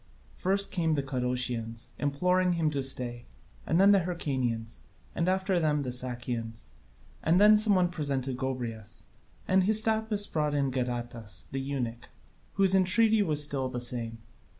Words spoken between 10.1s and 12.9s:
brought in Gadatas the eunuch, whose